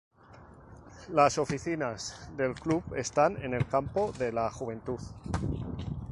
Las 1.11 1.37
Oficinas 1.37 2.27
del 2.35 2.55
Club 2.55 2.81
están 2.95 3.37
en 3.43 3.53
el 3.53 3.67
Campo 3.67 4.11
de 4.17 4.31
la 4.31 4.49
Juventud. 4.49 4.99